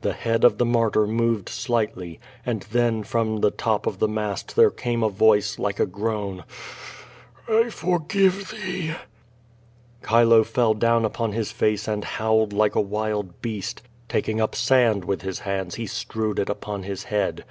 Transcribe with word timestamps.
The 0.00 0.14
head 0.14 0.42
of 0.42 0.56
the 0.56 0.64
martyr 0.64 1.06
moved 1.06 1.50
slightly, 1.50 2.18
and 2.46 2.62
then 2.72 3.02
from 3.02 3.42
the 3.42 3.50
top 3.50 3.86
of 3.86 3.98
the 3.98 4.08
mast 4.08 4.56
there 4.56 4.70
came 4.70 5.02
a 5.02 5.10
voice 5.10 5.58
like 5.58 5.78
a 5.78 5.84
groan: 5.84 6.44
"I 7.46 7.68
forgive 7.68 8.52
thee." 8.52 8.92
Chilo 10.08 10.44
fell 10.44 10.72
down 10.72 11.04
upon 11.04 11.32
his 11.32 11.52
face 11.52 11.86
and 11.88 12.04
howled 12.04 12.54
like 12.54 12.74
a 12.74 12.80
wild 12.80 13.42
beast. 13.42 13.82
Taking 14.08 14.40
up 14.40 14.54
sand 14.54 15.04
with 15.04 15.20
his 15.20 15.40
hands 15.40 15.74
he 15.74 15.84
strewed 15.86 16.38
it 16.38 16.48
upon 16.48 16.84
his 16.84 17.04
head. 17.12 17.44